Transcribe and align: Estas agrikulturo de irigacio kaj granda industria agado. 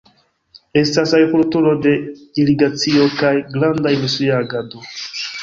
Estas 0.81 1.11
agrikulturo 1.17 1.73
de 1.83 1.93
irigacio 2.45 3.07
kaj 3.21 3.35
granda 3.59 3.95
industria 3.99 4.41
agado. 4.47 4.85